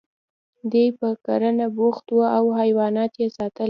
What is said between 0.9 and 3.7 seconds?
په کرنه بوخت و او حیوانات یې ساتل